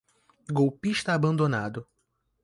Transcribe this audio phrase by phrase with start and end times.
[0.51, 1.87] Golpista abandonado